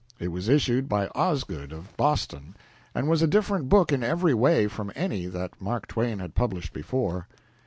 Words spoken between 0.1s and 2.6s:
It was issued by Osgood, of Boston,